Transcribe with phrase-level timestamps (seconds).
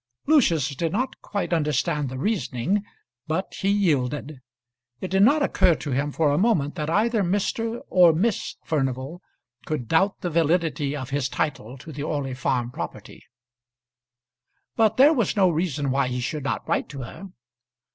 [0.25, 2.83] Lucius did not quite understand the reasoning,
[3.27, 4.39] but he yielded.
[4.99, 7.81] It did not occur to him for a moment that either Mr.
[7.87, 9.21] or Miss Furnival
[9.67, 13.21] could doubt the validity of his title to the Orley Farm property.
[14.75, 17.27] But there was no reason why he should not write to her.